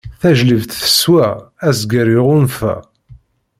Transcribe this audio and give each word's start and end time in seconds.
Tajlibt 0.19 0.71
teswa, 0.81 1.27
azger 1.67 2.07
iɣunfa. 2.17 2.75